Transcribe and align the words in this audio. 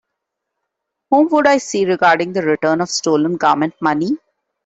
Whom 1.11 1.29
would 1.29 1.45
I 1.45 1.59
see 1.59 1.85
regarding 1.85 2.33
the 2.33 2.41
return 2.41 2.81
of 2.81 2.89
stolen 2.89 3.35
Government 3.37 3.75
money? 3.83 4.17